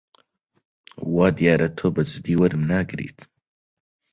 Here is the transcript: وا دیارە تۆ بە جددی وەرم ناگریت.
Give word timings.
وا 1.13 1.27
دیارە 1.37 1.67
تۆ 1.77 1.87
بە 1.95 2.01
جددی 2.09 2.33
وەرم 2.41 2.63
ناگریت. 2.71 3.19